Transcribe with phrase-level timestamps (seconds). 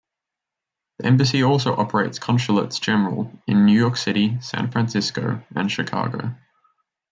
[0.97, 6.33] The embassy also operates Consulates-General in New York City, San Francisco, and Chicago.